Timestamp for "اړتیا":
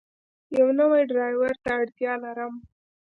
1.79-2.13